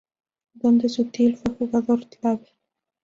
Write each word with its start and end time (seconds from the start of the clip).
Donde 0.55 0.89
Sutil 0.89 1.37
fue 1.37 1.53
jugador 1.53 2.09
clave. 2.09 2.47